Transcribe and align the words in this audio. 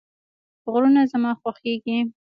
غرونه 0.71 1.01
زما 1.11 1.31
خوښیږي 1.41 1.97